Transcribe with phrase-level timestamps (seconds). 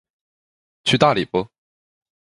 [0.83, 1.47] 去大理不